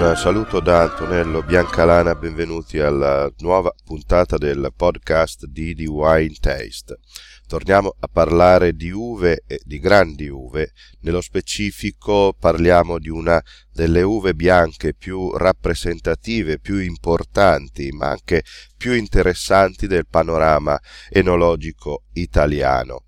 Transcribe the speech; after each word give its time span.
Un 0.00 0.14
saluto 0.14 0.60
da 0.60 0.82
Antonello 0.82 1.42
Biancalana, 1.42 2.14
benvenuti 2.14 2.78
alla 2.78 3.28
nuova 3.38 3.74
puntata 3.84 4.38
del 4.38 4.72
podcast 4.74 5.44
di 5.46 5.74
The 5.74 5.88
Wine 5.88 6.36
Taste. 6.38 7.00
Torniamo 7.48 7.96
a 7.98 8.06
parlare 8.06 8.74
di 8.74 8.92
uve 8.92 9.42
e 9.44 9.60
di 9.64 9.80
grandi 9.80 10.28
uve, 10.28 10.70
nello 11.00 11.20
specifico 11.20 12.32
parliamo 12.38 13.00
di 13.00 13.08
una 13.08 13.42
delle 13.72 14.02
uve 14.02 14.34
bianche 14.34 14.94
più 14.94 15.36
rappresentative, 15.36 16.60
più 16.60 16.78
importanti, 16.78 17.90
ma 17.90 18.10
anche 18.10 18.44
più 18.76 18.92
interessanti 18.92 19.88
del 19.88 20.06
panorama 20.06 20.80
enologico 21.10 22.04
italiano 22.12 23.02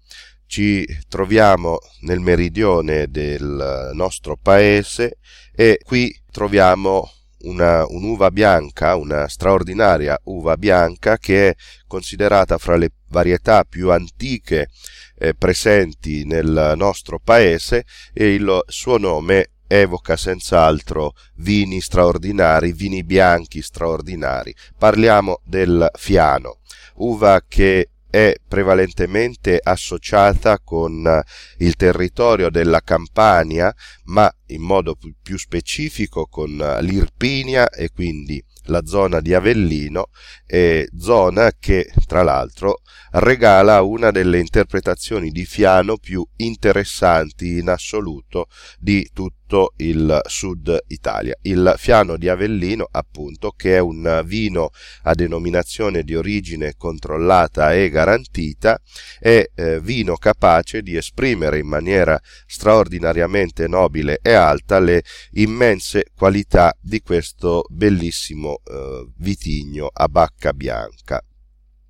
ci 0.51 0.85
troviamo 1.09 1.79
nel 2.01 2.19
meridione 2.19 3.07
del 3.09 3.93
nostro 3.93 4.37
paese 4.37 5.19
e 5.55 5.79
qui 5.85 6.13
troviamo 6.29 7.09
una, 7.43 7.87
un'uva 7.87 8.33
bianca, 8.33 8.97
una 8.97 9.29
straordinaria 9.29 10.19
uva 10.25 10.57
bianca 10.57 11.19
che 11.19 11.51
è 11.51 11.55
considerata 11.87 12.59
fra 12.59 12.75
le 12.75 12.91
varietà 13.11 13.63
più 13.63 13.93
antiche 13.93 14.71
eh, 15.19 15.35
presenti 15.35 16.25
nel 16.25 16.73
nostro 16.75 17.21
paese 17.23 17.85
e 18.13 18.35
il 18.35 18.61
suo 18.67 18.99
nome 18.99 19.53
evoca 19.69 20.17
senz'altro 20.17 21.13
vini 21.37 21.81
straordinari, 21.81 22.73
vini 22.73 23.05
bianchi 23.05 23.63
straordinari. 23.63 24.53
Parliamo 24.77 25.43
del 25.45 25.89
fiano, 25.95 26.59
uva 26.97 27.41
che 27.47 27.91
è 28.11 28.35
prevalentemente 28.47 29.61
associata 29.63 30.59
con 30.59 31.07
eh, 31.07 31.23
il 31.65 31.77
territorio 31.77 32.51
della 32.51 32.81
Campania, 32.81 33.73
ma 34.07 34.31
in 34.47 34.63
modo 34.63 34.97
più 35.23 35.39
specifico 35.39 36.27
con 36.27 36.61
eh, 36.61 36.83
l'Irpinia 36.83 37.71
e 37.71 37.91
quindi 37.91 38.43
la 38.71 38.87
zona 38.87 39.21
di 39.21 39.35
Avellino, 39.35 40.07
eh, 40.47 40.89
zona 40.97 41.53
che 41.59 41.93
tra 42.07 42.23
l'altro 42.23 42.81
regala 43.13 43.83
una 43.83 44.11
delle 44.11 44.39
interpretazioni 44.39 45.31
di 45.31 45.45
Fiano 45.45 45.97
più 45.97 46.25
interessanti 46.37 47.59
in 47.59 47.69
assoluto 47.69 48.47
di 48.79 49.11
tutto 49.13 49.73
il 49.79 50.21
sud 50.27 50.79
Italia. 50.87 51.37
Il 51.43 51.75
Fiano 51.77 52.17
di 52.17 52.29
Avellino, 52.29 52.87
appunto, 52.89 53.51
che 53.51 53.77
è 53.77 53.79
un 53.81 54.23
vino 54.25 54.71
a 55.03 55.15
denominazione 55.15 56.05
di 56.05 56.15
origine 56.15 56.75
controllata 56.77 57.75
e 57.75 57.89
garantita, 57.89 58.81
è 59.19 59.45
eh, 59.53 59.81
vino 59.81 60.17
capace 60.17 60.83
di 60.83 60.97
esprimere 60.97 61.59
in 61.59 61.67
maniera 61.67 62.21
straordinariamente 62.47 63.67
nobile 63.67 64.21
e 64.23 64.33
alta 64.33 64.79
le 64.79 65.03
immense 65.33 66.05
qualità 66.15 66.73
di 66.81 67.01
questo 67.01 67.65
bellissimo 67.69 68.60
eh, 68.65 69.09
vitigno 69.17 69.91
a 69.93 70.09
bacca 70.09 70.53
bianca. 70.53 71.23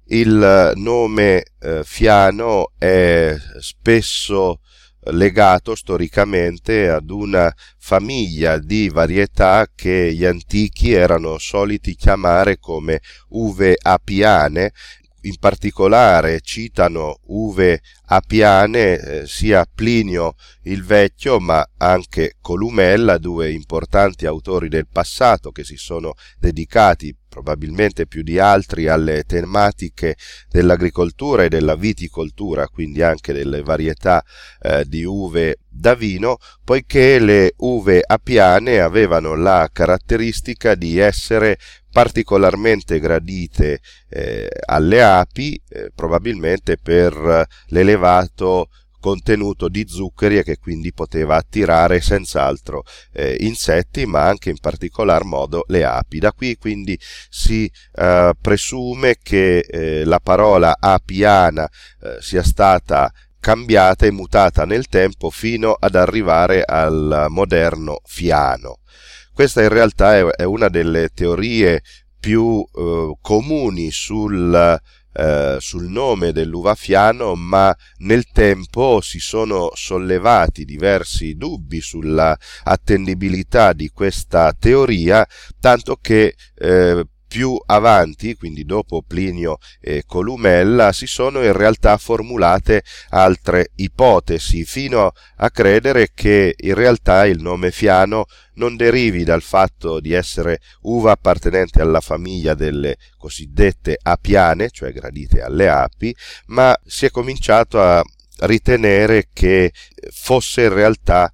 Il 0.06 0.72
nome 0.74 1.44
eh, 1.60 1.82
Fiano 1.84 2.72
è 2.76 3.36
spesso 3.60 4.60
legato 5.04 5.74
storicamente 5.74 6.88
ad 6.88 7.10
una 7.10 7.52
famiglia 7.78 8.58
di 8.58 8.88
varietà 8.88 9.66
che 9.74 10.12
gli 10.12 10.24
antichi 10.24 10.92
erano 10.92 11.38
soliti 11.38 11.94
chiamare 11.94 12.58
come 12.58 13.00
uve 13.28 13.76
apiane, 13.80 14.72
in 15.22 15.36
particolare 15.38 16.40
citano 16.40 17.18
uve 17.26 17.80
apiane 18.06 18.98
eh, 18.98 19.26
sia 19.26 19.66
Plinio 19.72 20.34
il 20.62 20.84
Vecchio 20.84 21.38
ma 21.40 21.64
anche 21.76 22.36
Columella, 22.40 23.18
due 23.18 23.50
importanti 23.50 24.26
autori 24.26 24.68
del 24.68 24.86
passato 24.86 25.50
che 25.50 25.64
si 25.64 25.76
sono 25.76 26.14
dedicati 26.38 27.14
probabilmente 27.30 28.06
più 28.06 28.22
di 28.22 28.38
altri 28.38 28.88
alle 28.88 29.22
tematiche 29.22 30.16
dell'agricoltura 30.50 31.44
e 31.44 31.48
della 31.48 31.76
viticoltura, 31.76 32.68
quindi 32.68 33.00
anche 33.00 33.32
delle 33.32 33.62
varietà 33.62 34.22
eh, 34.60 34.84
di 34.86 35.04
uve 35.04 35.60
da 35.66 35.94
vino, 35.94 36.36
poiché 36.62 37.18
le 37.20 37.54
uve 37.58 38.02
apiane 38.04 38.80
avevano 38.80 39.34
la 39.36 39.70
caratteristica 39.72 40.74
di 40.74 40.98
essere 40.98 41.56
particolarmente 41.90 42.98
gradite 43.00 43.80
eh, 44.08 44.48
alle 44.66 45.02
api, 45.02 45.60
eh, 45.68 45.90
probabilmente 45.94 46.76
per 46.76 47.46
l'elevato 47.68 48.68
contenuto 49.00 49.68
di 49.68 49.84
zuccheri 49.88 50.38
e 50.38 50.42
che 50.44 50.58
quindi 50.58 50.92
poteva 50.92 51.36
attirare 51.36 52.00
senz'altro 52.00 52.84
eh, 53.12 53.36
insetti 53.40 54.06
ma 54.06 54.26
anche 54.26 54.50
in 54.50 54.58
particolar 54.60 55.24
modo 55.24 55.64
le 55.68 55.84
api. 55.84 56.18
Da 56.18 56.32
qui 56.32 56.56
quindi 56.56 56.98
si 57.28 57.70
eh, 57.94 58.32
presume 58.40 59.16
che 59.20 59.58
eh, 59.58 60.04
la 60.04 60.20
parola 60.20 60.76
apiana 60.78 61.68
eh, 62.02 62.18
sia 62.20 62.42
stata 62.42 63.10
cambiata 63.40 64.06
e 64.06 64.10
mutata 64.10 64.64
nel 64.66 64.86
tempo 64.86 65.30
fino 65.30 65.72
ad 65.72 65.94
arrivare 65.94 66.62
al 66.62 67.26
moderno 67.30 68.00
fiano. 68.04 68.80
Questa 69.32 69.62
in 69.62 69.70
realtà 69.70 70.18
è, 70.18 70.24
è 70.24 70.44
una 70.44 70.68
delle 70.68 71.08
teorie 71.08 71.82
più 72.20 72.62
eh, 72.62 73.14
comuni 73.22 73.90
sul 73.90 74.78
eh, 75.12 75.56
sul 75.58 75.88
nome 75.88 76.32
dell'uva 76.32 76.74
fiano, 76.74 77.34
ma 77.34 77.74
nel 77.98 78.24
tempo 78.32 79.00
si 79.00 79.18
sono 79.18 79.70
sollevati 79.74 80.64
diversi 80.64 81.34
dubbi 81.34 81.80
sulla 81.80 82.36
attendibilità 82.64 83.72
di 83.72 83.88
questa 83.88 84.54
teoria, 84.58 85.26
tanto 85.58 85.96
che 86.00 86.34
eh, 86.54 87.04
più 87.30 87.56
avanti, 87.66 88.34
quindi 88.34 88.64
dopo 88.64 89.04
Plinio 89.06 89.58
e 89.80 90.02
Columella, 90.04 90.90
si 90.90 91.06
sono 91.06 91.44
in 91.44 91.52
realtà 91.52 91.96
formulate 91.96 92.82
altre 93.10 93.70
ipotesi, 93.76 94.64
fino 94.64 95.12
a 95.36 95.50
credere 95.50 96.10
che 96.12 96.56
in 96.56 96.74
realtà 96.74 97.26
il 97.26 97.40
nome 97.40 97.70
Fiano 97.70 98.24
non 98.54 98.74
derivi 98.74 99.22
dal 99.22 99.42
fatto 99.42 100.00
di 100.00 100.12
essere 100.12 100.58
uva 100.80 101.12
appartenente 101.12 101.80
alla 101.80 102.00
famiglia 102.00 102.54
delle 102.54 102.96
cosiddette 103.16 103.96
apiane, 104.02 104.70
cioè 104.70 104.90
gradite 104.92 105.40
alle 105.40 105.68
api, 105.68 106.12
ma 106.46 106.76
si 106.84 107.06
è 107.06 107.10
cominciato 107.12 107.80
a 107.80 108.02
ritenere 108.40 109.28
che 109.32 109.70
fosse 110.10 110.62
in 110.62 110.74
realtà 110.74 111.30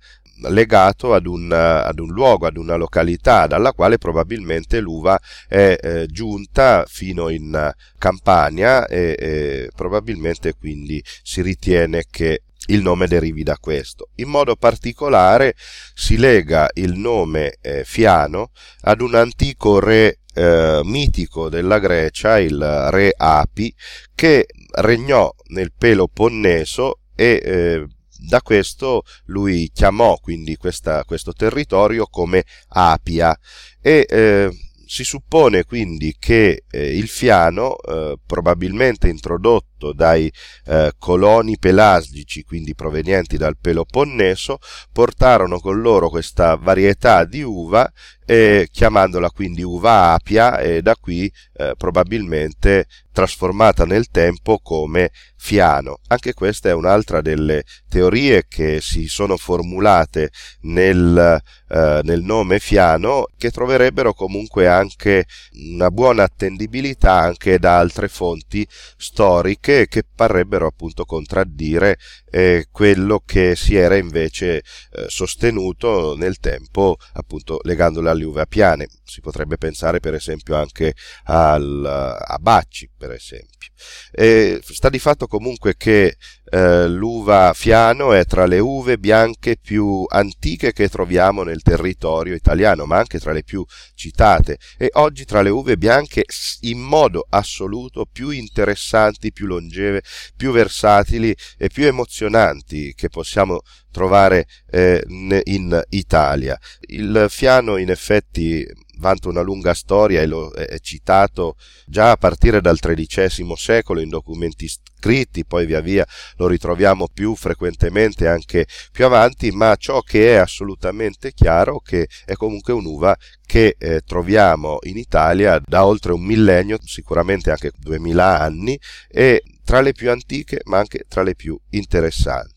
legato 0.49 1.15
ad 1.15 1.27
un, 1.27 1.51
ad 1.53 1.99
un, 1.99 2.13
luogo, 2.13 2.47
ad 2.47 2.57
una 2.57 2.77
località 2.77 3.47
dalla 3.47 3.73
quale 3.73 3.99
probabilmente 3.99 4.81
l'uva 4.81 5.19
è 5.49 5.79
eh, 5.81 6.07
giunta 6.07 6.85
fino 6.87 7.29
in 7.29 7.73
Campania 7.99 8.87
e, 8.87 9.17
e 9.19 9.71
probabilmente 9.75 10.55
quindi 10.55 11.03
si 11.23 11.43
ritiene 11.43 12.05
che 12.11 12.43
il 12.67 12.83
nome 12.83 13.07
derivi 13.07 13.43
da 13.43 13.57
questo. 13.59 14.09
In 14.17 14.29
modo 14.29 14.57
particolare 14.57 15.55
si 15.95 16.17
lega 16.17 16.69
il 16.75 16.95
nome 16.95 17.57
eh, 17.61 17.85
Fiano 17.85 18.51
ad 18.83 19.01
un 19.01 19.15
antico 19.15 19.79
re 19.79 20.19
eh, 20.35 20.81
mitico 20.85 21.49
della 21.49 21.79
Grecia, 21.79 22.39
il 22.39 22.59
re 22.91 23.13
Api, 23.17 23.75
che 24.15 24.47
regnò 24.79 25.33
nel 25.49 25.73
Peloponneso 25.77 27.01
e 27.15 27.41
eh, 27.43 27.87
da 28.19 28.41
questo 28.43 29.03
lui 29.27 29.71
chiamò 29.73 30.17
quindi 30.19 30.57
questa, 30.57 31.05
questo 31.05 31.33
territorio 31.33 32.07
come 32.07 32.45
Apia 32.69 33.37
e 33.81 34.07
eh, 34.09 34.51
si 34.87 35.03
suppone 35.03 35.65
quindi 35.65 36.15
che 36.19 36.65
eh, 36.71 36.97
il 36.97 37.09
fiano, 37.09 37.77
eh, 37.77 38.17
probabilmente 38.25 39.09
introdotto 39.09 39.67
dai 39.93 40.33
eh, 40.67 40.93
coloni 40.99 41.59
pelasgici, 41.59 42.43
quindi 42.43 42.75
provenienti 42.75 43.37
dal 43.37 43.57
Peloponneso, 43.61 44.59
portarono 44.93 45.61
con 45.61 45.81
loro 45.81 46.09
questa 46.09 46.57
varietà 46.57 47.25
di 47.25 47.43
uva 47.43 47.91
e 48.29 48.69
chiamandola 48.73 49.31
quindi 49.31 49.63
uva 49.63 50.13
apia 50.13 50.59
e 50.59 50.83
da 50.83 50.97
qui 50.97 51.33
eh, 51.59 51.75
probabilmente 51.79 52.87
trasformata 53.13 53.87
nel 53.87 54.11
tempo 54.11 54.59
come 54.59 55.11
fiano. 55.37 56.01
Anche 56.09 56.35
questa 56.35 56.69
è 56.69 56.73
un'altra 56.73 57.21
delle 57.21 57.65
teorie 57.89 58.45
che 58.49 58.81
si 58.83 59.07
sono 59.07 59.37
formulate 59.37 60.31
nel, 60.63 61.41
eh, 61.69 62.01
nel 62.03 62.23
nome 62.23 62.59
fiano 62.59 63.27
che 63.39 63.51
troverebbero 63.51 64.13
comunque 64.13 64.67
anche 64.67 65.25
una 65.73 65.91
buona 65.91 66.25
attendibilità 66.25 67.21
anche 67.21 67.59
da 67.59 67.79
altre 67.79 68.09
fonti 68.09 68.67
storiche 68.99 69.66
bianche 69.67 69.89
che 69.89 70.05
parrebbero 70.05 70.67
appunto 70.67 71.05
contraddire 71.05 71.99
eh, 72.31 72.69
quello 72.71 73.23
che 73.25 73.57
si 73.57 73.75
era 73.75 73.97
invece 73.97 74.59
eh, 74.59 75.07
sostenuto 75.09 76.15
nel 76.17 76.39
tempo 76.39 76.97
appunto 77.15 77.59
legandole 77.63 78.11
alle 78.11 78.25
uve 78.25 78.43
apiane. 78.43 78.87
Si 79.03 79.21
potrebbe 79.21 79.59
pensare 79.59 79.99
per 80.01 80.15
esempio 80.15 80.57
anche 80.57 80.95
al, 81.25 81.85
a 81.85 82.39
Bacci 82.39 82.91
per 82.97 83.11
esempio. 83.11 83.71
E 84.13 84.61
sta 84.63 84.89
di 84.89 84.99
fatto 84.99 85.27
comunque 85.27 85.77
che 85.77 86.17
eh, 86.49 86.89
l'uva 86.89 87.53
fiano 87.55 88.13
è 88.13 88.25
tra 88.25 88.47
le 88.47 88.59
uve 88.59 88.99
bianche 88.99 89.57
più 89.61 90.05
antiche 90.09 90.73
che 90.73 90.89
troviamo 90.89 91.43
nel 91.43 91.63
territorio 91.63 92.35
italiano, 92.35 92.87
ma 92.87 92.99
anche 92.99 93.19
tra 93.19 93.33
le 93.33 93.43
più 93.43 93.65
citate 93.95 94.59
e 94.79 94.91
oggi 94.95 95.25
tra 95.25 95.43
le 95.43 95.51
uve 95.51 95.77
bianche 95.77 96.25
in 96.61 96.79
modo 96.79 97.27
assoluto 97.29 98.07
più 98.11 98.31
interessanti, 98.31 99.33
più 99.33 99.47
longeve, 99.47 100.03
più 100.37 100.53
versatili 100.53 101.35
e 101.59 101.69
più 101.69 101.87
emozionanti 101.87 102.95
che 102.95 103.09
possiamo 103.09 103.61
trovare 103.91 104.47
eh, 104.71 105.03
in 105.45 105.83
Italia. 105.89 106.59
Il 106.81 107.27
fiano 107.29 107.77
in 107.77 107.91
effetti 107.91 108.67
vanta 108.99 109.29
una 109.29 109.43
lunga 109.43 109.75
storia 109.75 110.21
e 110.21 110.27
lo 110.27 110.51
è 110.53 110.79
citato 110.81 111.57
già 111.87 112.13
a 112.13 112.17
partire 112.17 112.61
dal 112.61 112.79
XIII 112.79 113.55
secolo 113.57 114.01
in 114.01 114.09
documenti 114.09 114.69
scritti, 114.69 115.45
poi 115.45 115.67
via 115.67 115.81
via 115.81 116.07
lo 116.37 116.47
ritroviamo 116.47 117.09
più 117.13 117.35
frequentemente 117.35 118.27
anche 118.27 118.67
più 118.91 119.05
avanti, 119.05 119.51
ma 119.51 119.77
ciò 119.77 120.01
che 120.01 120.35
è 120.35 120.37
assolutamente 120.37 121.33
chiaro 121.33 121.81
che 121.81 122.09
è 122.25 122.35
comunque 122.35 122.73
un'uva 122.73 123.17
che 123.45 123.77
eh, 123.79 124.01
troviamo 124.05 124.79
in 124.83 124.97
Italia 124.97 125.61
da 125.65 125.85
oltre 125.85 126.13
un 126.13 126.23
millennio, 126.23 126.79
sicuramente 126.83 127.51
anche 127.51 127.71
duemila 127.77 128.41
anni, 128.41 128.79
e 129.09 129.43
tra 129.65 129.81
le 129.81 129.93
più 129.93 130.11
antiche 130.11 130.61
ma 130.65 130.79
anche 130.79 131.05
tra 131.09 131.23
le 131.23 131.35
più 131.35 131.59
interessanti. 131.71 132.56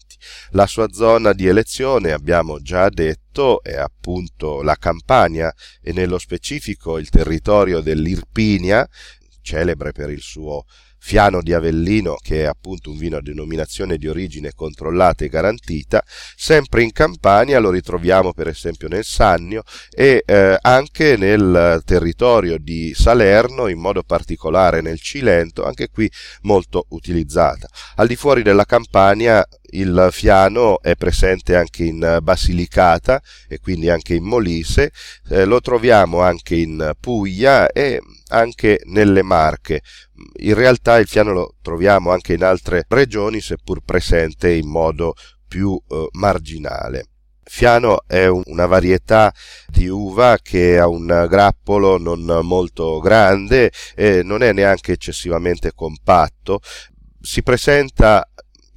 La 0.51 0.68
sua 0.68 0.92
zona 0.92 1.33
di 1.33 1.48
elezione, 1.48 2.12
abbiamo 2.12 2.62
già 2.62 2.89
detto, 2.89 3.62
è 3.63 3.75
appunto 3.75 4.62
la 4.62 4.75
Campania 4.75 5.54
e 5.81 5.92
nello 5.94 6.18
specifico 6.18 6.98
il 6.98 7.10
territorio 7.10 7.81
dell'Irpinia, 7.81 8.88
celebre 9.42 9.92
per 9.92 10.10
il 10.10 10.21
suo 10.21 10.66
Fiano 11.01 11.42
di 11.42 11.54
Avellino, 11.54 12.16
che 12.21 12.42
è 12.42 12.45
appunto 12.45 12.92
un 12.92 12.98
vino 12.98 13.18
a 13.18 13.21
denominazione 13.21 13.98
di 13.98 14.07
origine 14.07 14.51
controllata 14.54 15.24
e 15.24 15.30
garantita, 15.30 16.04
sempre 16.36 16.83
in 16.83 16.92
Campania 16.92 17.60
lo 17.60 17.71
ritroviamo 17.71 18.33
per 18.33 18.50
esempio 18.50 18.89
nel 18.89 19.06
Sannio 19.06 19.63
e 19.89 20.24
eh, 20.25 20.57
anche 20.62 21.16
nel 21.16 21.81
territorio 21.86 22.57
di 22.57 22.94
Salerno, 22.94 23.68
in 23.68 23.80
modo 23.80 24.04
particolare 24.04 24.81
nel 24.81 25.00
Cilento, 25.00 25.63
anche 25.63 25.89
qui 25.89 26.12
molto 26.42 26.86
utilizzata. 26.89 27.68
Al 27.95 28.07
di 28.07 28.18
fuori 28.18 28.44
della 28.44 28.66
Campania 28.66 29.44
il 29.71 30.10
fiano 30.12 30.81
è 30.81 30.95
presente 30.95 31.56
anche 31.56 31.83
in 31.83 32.19
Basilicata 32.21 33.21
e 33.48 33.60
quindi 33.60 33.89
anche 33.89 34.16
in 34.16 34.24
Molise, 34.24 34.92
eh, 35.30 35.45
lo 35.45 35.62
troviamo 35.62 36.21
anche 36.21 36.56
in 36.56 36.94
Puglia 37.00 37.71
e 37.71 38.00
anche 38.30 38.81
nelle 38.86 39.21
Marche. 39.21 39.81
In 40.42 40.54
realtà 40.54 40.98
il 40.98 41.07
fiano 41.07 41.31
lo 41.31 41.56
troviamo 41.62 42.12
anche 42.12 42.33
in 42.33 42.44
altre 42.44 42.86
regioni, 42.88 43.42
seppur 43.42 43.81
presente 43.83 44.51
in 44.51 44.68
modo 44.68 45.13
più 45.48 45.80
eh, 45.88 46.07
marginale. 46.12 47.06
Fiano 47.50 48.04
è 48.06 48.27
una 48.27 48.68
varietà 48.68 49.33
di 49.68 49.88
uva 49.88 50.38
che 50.39 50.77
ha 50.77 50.88
un 50.88 51.07
grappolo 51.27 51.98
non 51.98 52.24
molto 52.44 53.00
grande 53.00 53.71
e 53.95 54.21
non 54.21 54.44
è 54.44 54.54
neanche 54.54 54.92
eccessivamente 54.92 55.71
compatto. 55.74 56.60
Si 57.19 57.42
presenta 57.42 58.24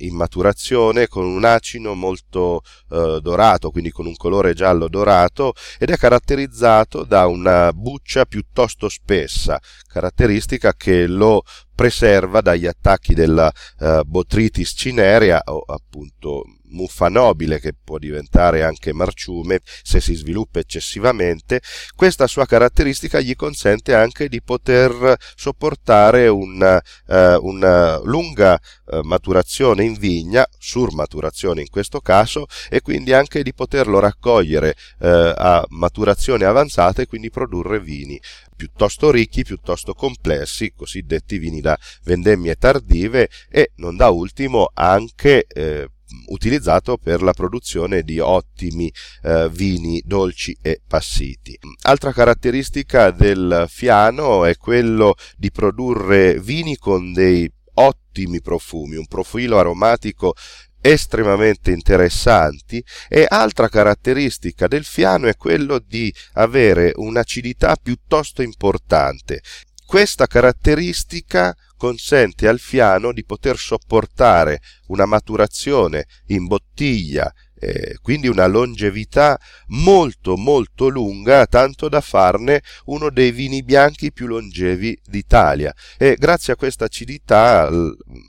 in 0.07 0.15
maturazione 0.15 1.09
con 1.09 1.25
un 1.25 1.45
acino 1.45 1.95
molto 1.95 2.63
eh, 2.91 3.19
dorato, 3.21 3.71
quindi 3.71 3.91
con 3.91 4.07
un 4.07 4.17
colore 4.17 4.55
giallo 4.55 4.89
dorato 4.89 5.55
ed 5.79 5.91
è 5.91 5.97
caratterizzato 5.97 7.05
da 7.05 7.27
una 7.27 7.73
buccia 7.73 8.25
piuttosto 8.25 8.89
spessa, 8.89 9.61
caratteristica 9.87 10.75
che 10.75 11.07
lo 11.07 11.43
preserva 11.75 12.41
dagli 12.41 12.67
attacchi 12.67 13.15
della 13.15 13.53
eh, 13.81 14.03
Botrytis 14.05 14.73
cinerea 14.77 15.43
o 15.47 15.63
appunto 15.67 16.45
muffa 16.73 17.09
nobile 17.09 17.61
che 17.61 17.73
può 17.73 17.99
diventare 17.99 18.63
anche 18.63 18.93
marciume 18.93 19.61
se 19.83 20.01
si 20.01 20.15
sviluppa 20.15 20.59
eccessivamente, 20.59 21.61
questa 21.95 22.27
sua 22.27 22.47
caratteristica 22.47 23.21
gli 23.21 23.37
consente 23.37 23.95
anche 23.95 24.29
di 24.29 24.43
poter 24.43 25.17
sopportare 25.35 26.29
una, 26.29 26.83
eh, 27.07 27.37
una 27.37 27.99
lunga 28.03 28.59
eh, 28.87 29.01
maturazione 29.03 29.85
in 29.85 29.95
vigna, 29.95 30.47
surmaturazione 30.59 31.61
in 31.61 31.69
questo 31.69 32.01
caso, 32.01 32.47
e 32.69 32.81
quindi 32.81 33.13
anche 33.13 33.43
di 33.43 33.55
poterlo 33.55 33.99
raccogliere 33.99 34.75
eh, 35.01 35.33
a 35.37 35.65
maturazione 35.69 36.45
avanzata 36.45 37.03
e 37.03 37.07
quindi 37.07 37.31
produrre 37.31 37.81
vini 37.81 38.21
piuttosto 38.63 39.11
ricchi, 39.11 39.43
piuttosto 39.43 39.93
complessi, 39.93 40.73
cosiddetti 40.73 41.39
vini 41.39 41.61
da 41.61 41.77
vendemmie 42.05 42.55
tardive 42.55 43.29
e 43.51 43.73
non 43.77 43.97
da 43.97 44.11
ultimo 44.11 44.71
anche 44.73 45.47
eh, 45.49 45.89
utilizzato 46.29 46.97
per 46.97 47.23
la 47.23 47.33
produzione 47.33 48.03
di 48.03 48.21
ottimi 48.21 48.93
eh, 49.23 49.49
vini 49.51 50.01
dolci 50.05 50.57
e 50.63 50.81
passiti. 50.87 51.59
Altra 51.83 52.13
caratteristica 52.13 53.11
del 53.11 53.67
fiano 53.69 54.45
è 54.45 54.57
quello 54.57 55.17
di 55.37 55.51
produrre 55.51 56.39
vini 56.39 56.77
con 56.77 57.13
dei 57.13 57.51
ottimi 57.75 58.41
profumi, 58.41 58.95
un 58.95 59.07
profilo 59.07 59.59
aromatico 59.59 60.35
estremamente 60.83 61.71
interessanti 61.71 62.85
e 63.09 63.25
altra 63.27 63.69
caratteristica 63.69 64.67
del 64.67 64.85
fiano 64.85 65.29
è 65.29 65.37
quello 65.37 65.79
di 65.79 66.13
avere 66.35 66.93
un'acidità 66.97 67.77
piuttosto 67.81 68.43
importante. 68.43 69.41
Questa 69.87 70.27
caratteristica 70.27 71.55
consente 71.77 72.49
al 72.49 72.59
fiano 72.59 73.13
di 73.13 73.25
poter 73.25 73.57
sopportare 73.57 74.61
una 74.89 75.07
maturazione 75.07 76.07
in 76.27 76.47
bottiglia 76.47 77.33
eh, 77.63 77.97
quindi 78.03 78.27
una 78.27 78.47
longevità 78.47 79.39
molto 79.69 80.37
molto 80.37 80.89
lunga, 80.89 81.47
tanto 81.47 81.89
da 81.89 82.01
farne 82.01 82.61
uno 82.87 83.09
dei 83.09 83.31
vini 83.31 83.63
bianchi 83.63 84.13
più 84.13 84.27
longevi 84.27 85.01
d'Italia. 85.05 85.73
E 85.97 86.17
grazie 86.19 86.55
a 86.55 86.57
questa 86.57 86.87
acidità 86.87 87.71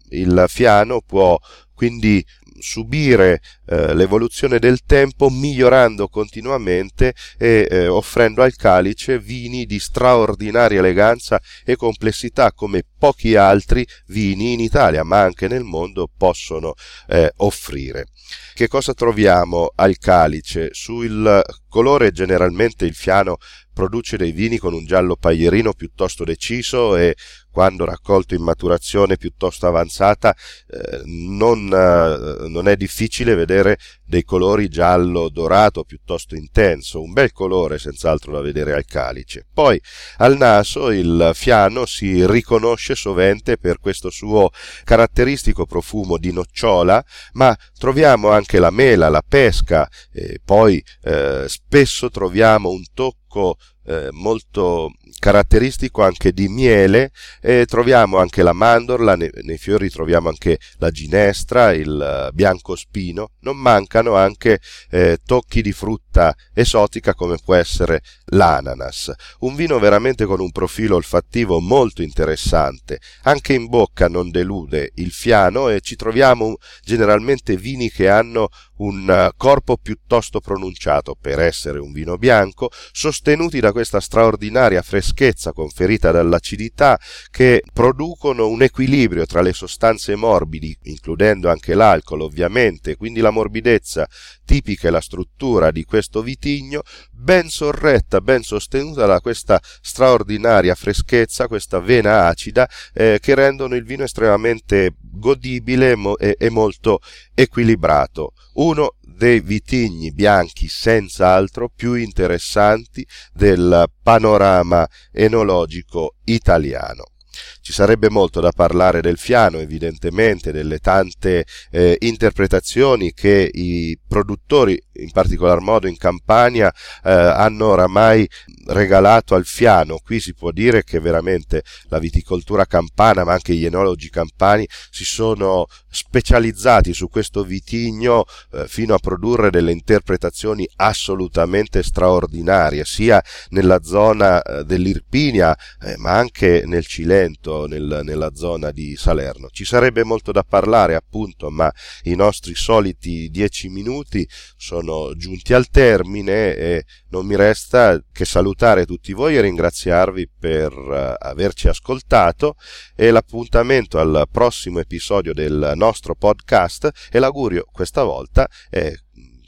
il 0.09 0.45
fiano 0.47 1.01
può 1.01 1.39
quindi 1.73 2.23
subire 2.59 3.41
eh, 3.65 3.93
l'evoluzione 3.93 4.59
del 4.59 4.83
tempo 4.85 5.29
migliorando 5.29 6.07
continuamente 6.07 7.13
e 7.37 7.67
eh, 7.69 7.87
offrendo 7.87 8.41
al 8.41 8.55
calice 8.55 9.19
vini 9.19 9.65
di 9.65 9.79
straordinaria 9.79 10.79
eleganza 10.79 11.41
e 11.65 11.75
complessità 11.75 12.51
come 12.51 12.83
pochi 12.97 13.35
altri 13.35 13.85
vini 14.07 14.53
in 14.53 14.59
Italia 14.59 15.03
ma 15.03 15.21
anche 15.21 15.47
nel 15.47 15.63
mondo 15.63 16.09
possono 16.15 16.73
eh, 17.07 17.31
offrire. 17.37 18.07
Che 18.53 18.67
cosa 18.67 18.93
troviamo 18.93 19.71
al 19.75 19.97
calice? 19.97 20.69
Sul 20.71 21.41
colore 21.67 22.11
generalmente 22.11 22.85
il 22.85 22.93
fiano 22.93 23.37
produce 23.73 24.17
dei 24.17 24.31
vini 24.31 24.57
con 24.57 24.73
un 24.73 24.85
giallo 24.85 25.15
paglierino 25.15 25.73
piuttosto 25.73 26.23
deciso 26.23 26.95
e 26.95 27.15
quando 27.53 27.85
raccolto 27.85 28.33
in 28.33 28.41
maturazione 28.41 29.15
piuttosto 29.15 29.67
avanzata 29.67 30.35
eh, 30.67 31.01
non, 31.05 31.67
eh, 31.71 32.47
non, 32.49 32.67
è 32.67 32.75
difficile 32.75 33.35
vedere 33.35 33.77
dei 34.03 34.23
colori 34.23 34.69
giallo 34.69 35.29
dorato 35.29 35.83
piuttosto 35.83 36.33
intenso, 36.35 36.99
un 36.99 37.13
bel 37.13 37.31
colore 37.31 37.77
senz'altro 37.77 38.31
da 38.31 38.41
vedere 38.41 38.73
al 38.73 38.85
calice. 38.85 39.45
Poi 39.53 39.79
al 40.17 40.35
naso 40.35 40.89
il 40.89 41.31
fiano 41.35 41.85
si 41.85 42.25
riconosce 42.25 42.95
sovente 42.95 43.57
per 43.57 43.79
questo 43.79 44.09
suo 44.09 44.49
caratteristico 44.83 45.67
profumo 45.67 46.17
di 46.17 46.33
nocciola, 46.33 47.05
ma 47.33 47.55
troviamo 47.77 48.29
anche 48.29 48.57
la 48.57 48.71
mela, 48.71 49.09
la 49.09 49.23
pesca, 49.27 49.87
e 50.11 50.39
poi 50.43 50.83
eh, 51.03 51.45
spesso 51.47 52.09
troviamo 52.09 52.71
un 52.71 52.83
tocco 52.95 53.22
ecco 53.33 53.57
eh, 53.85 54.09
molto 54.11 54.91
caratteristico 55.19 56.03
anche 56.03 56.31
di 56.33 56.47
miele 56.47 57.11
e 57.41 57.65
troviamo 57.65 58.17
anche 58.17 58.43
la 58.43 58.53
mandorla, 58.53 59.15
nei, 59.15 59.29
nei 59.43 59.57
fiori 59.57 59.89
troviamo 59.89 60.29
anche 60.29 60.59
la 60.77 60.89
ginestra, 60.91 61.71
il 61.73 62.29
bianco 62.33 62.75
spino, 62.75 63.31
non 63.41 63.57
mancano 63.57 64.15
anche 64.15 64.59
eh, 64.89 65.19
tocchi 65.25 65.61
di 65.61 65.71
frutta 65.71 66.35
esotica 66.53 67.13
come 67.13 67.37
può 67.43 67.55
essere 67.55 68.01
l'ananas. 68.25 69.13
Un 69.39 69.55
vino 69.55 69.79
veramente 69.79 70.25
con 70.25 70.39
un 70.39 70.51
profilo 70.51 70.95
olfattivo 70.95 71.59
molto 71.59 72.01
interessante, 72.01 72.99
anche 73.23 73.53
in 73.53 73.67
bocca 73.67 74.07
non 74.07 74.29
delude 74.29 74.91
il 74.95 75.11
fiano 75.11 75.69
e 75.69 75.81
ci 75.81 75.95
troviamo 75.95 76.57
generalmente 76.83 77.55
vini 77.55 77.89
che 77.89 78.09
hanno 78.09 78.49
un 78.77 79.31
corpo 79.37 79.77
piuttosto 79.77 80.39
pronunciato 80.39 81.15
per 81.19 81.39
essere 81.39 81.79
un 81.79 81.91
vino 81.91 82.17
bianco, 82.17 82.69
sostenuti 82.91 83.59
da 83.59 83.71
questa 83.73 83.99
straordinaria 83.99 84.81
freschezza 84.81 85.51
conferita 85.51 86.11
dall'acidità 86.11 86.97
che 87.29 87.63
producono 87.73 88.47
un 88.47 88.61
equilibrio 88.61 89.25
tra 89.25 89.41
le 89.41 89.51
sostanze 89.51 90.15
morbidi, 90.15 90.77
includendo 90.83 91.49
anche 91.49 91.73
l'alcol 91.73 92.21
ovviamente, 92.21 92.95
quindi 92.95 93.19
la 93.19 93.31
morbidezza 93.31 94.07
tipica 94.45 94.87
e 94.87 94.91
la 94.91 95.01
struttura 95.01 95.71
di 95.71 95.83
questo 95.83 96.21
vitigno, 96.21 96.83
ben 97.11 97.49
sorretta, 97.49 98.21
ben 98.21 98.43
sostenuta 98.43 99.05
da 99.05 99.19
questa 99.19 99.59
straordinaria 99.81 100.75
freschezza, 100.75 101.47
questa 101.47 101.79
vena 101.79 102.27
acida 102.27 102.69
eh, 102.93 103.19
che 103.21 103.35
rendono 103.35 103.75
il 103.75 103.83
vino 103.83 104.03
estremamente 104.03 104.95
godibile 104.99 105.95
e, 106.17 106.49
molto 106.49 106.99
equilibrato. 107.33 108.33
Uno 108.53 108.95
dei 109.15 109.39
vitigni 109.39 110.11
bianchi 110.11 110.67
senz'altro 110.67 111.69
più 111.69 111.93
interessanti 111.93 113.05
del 113.31 113.85
panorama 114.01 114.87
enologico 115.11 116.15
italiano. 116.25 117.12
Ci 117.61 117.73
sarebbe 117.73 118.09
molto 118.09 118.39
da 118.39 118.51
parlare 118.51 119.01
del 119.01 119.17
fiano, 119.17 119.59
evidentemente, 119.59 120.51
delle 120.51 120.79
tante 120.79 121.45
eh, 121.71 121.97
interpretazioni 122.01 123.13
che 123.13 123.49
i 123.51 123.97
produttori, 124.07 124.81
in 124.93 125.11
particolar 125.11 125.59
modo 125.59 125.87
in 125.87 125.97
Campania, 125.97 126.71
eh, 127.03 127.11
hanno 127.11 127.67
oramai 127.67 128.27
regalato 128.67 129.35
al 129.35 129.45
fiano. 129.45 129.99
Qui 130.03 130.19
si 130.19 130.33
può 130.33 130.51
dire 130.51 130.83
che 130.83 130.99
veramente 130.99 131.63
la 131.89 131.99
viticoltura 131.99 132.65
campana, 132.65 133.23
ma 133.23 133.33
anche 133.33 133.55
gli 133.55 133.65
enologi 133.65 134.09
campani, 134.09 134.67
si 134.89 135.05
sono 135.05 135.65
specializzati 135.89 136.93
su 136.93 137.09
questo 137.09 137.43
vitigno 137.43 138.25
eh, 138.51 138.67
fino 138.67 138.93
a 138.93 138.99
produrre 138.99 139.49
delle 139.49 139.71
interpretazioni 139.71 140.67
assolutamente 140.77 141.83
straordinarie, 141.83 142.85
sia 142.85 143.23
nella 143.49 143.81
zona 143.83 144.41
eh, 144.41 144.63
dell'Irpinia, 144.63 145.55
eh, 145.81 145.95
ma 145.97 146.17
anche 146.17 146.63
nel 146.65 146.85
Cilento 147.23 147.67
nel, 147.67 148.01
nella 148.03 148.33
zona 148.33 148.71
di 148.71 148.95
Salerno. 148.95 149.47
Ci 149.49 149.63
sarebbe 149.65 150.03
molto 150.03 150.31
da 150.31 150.43
parlare 150.43 150.95
appunto, 150.95 151.49
ma 151.49 151.71
i 152.03 152.15
nostri 152.15 152.53
soliti 152.55 153.29
dieci 153.29 153.69
minuti 153.69 154.27
sono 154.57 155.15
giunti 155.15 155.53
al 155.53 155.69
termine 155.69 156.55
e 156.55 156.85
non 157.09 157.25
mi 157.25 157.35
resta 157.35 158.01
che 158.11 158.25
salutare 158.25 158.85
tutti 158.85 159.13
voi 159.13 159.37
e 159.37 159.41
ringraziarvi 159.41 160.29
per 160.37 160.73
uh, 160.73 161.13
averci 161.17 161.67
ascoltato. 161.67 162.55
E 162.95 163.11
l'appuntamento 163.11 163.99
al 163.99 164.27
prossimo 164.29 164.79
episodio 164.79 165.33
del 165.33 165.73
nostro 165.75 166.15
podcast. 166.15 166.89
E 167.11 167.19
l'augurio 167.19 167.65
questa 167.71 168.03
volta 168.03 168.49
è 168.69 168.91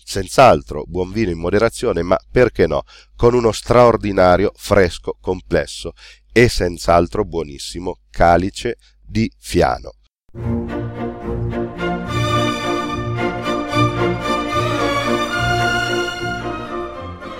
senz'altro 0.08 0.84
buon 0.86 1.12
vino 1.12 1.32
in 1.32 1.40
moderazione, 1.40 2.04
ma 2.04 2.18
perché 2.32 2.68
no, 2.68 2.84
con 3.16 3.34
uno 3.34 3.52
straordinario, 3.52 4.52
fresco, 4.56 5.18
complesso 5.20 5.94
e 6.38 6.50
senz'altro 6.50 7.24
buonissimo 7.24 8.00
calice 8.10 8.76
di 9.02 9.32
fiano. 9.38 9.92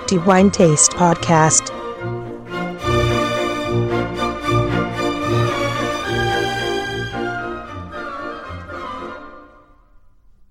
The 0.06 0.16
Wine 0.24 0.48
Taste 0.48 0.96
Podcast 0.96 1.75